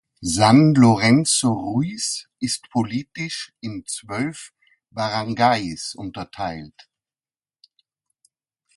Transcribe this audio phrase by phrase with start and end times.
[0.23, 4.51] San Lorenzo Ruiz ist politisch in zwölf
[4.89, 6.89] Baranggays unterteilt.